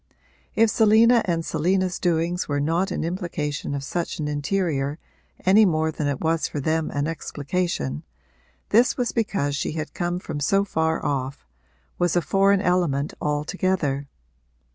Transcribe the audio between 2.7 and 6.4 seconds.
an implication of such an interior any more than it